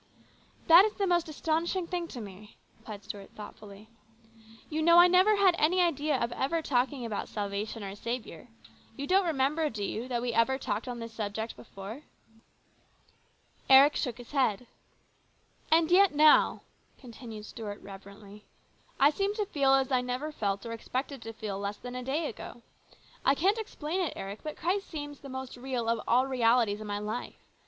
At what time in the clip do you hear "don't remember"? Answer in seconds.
9.05-9.69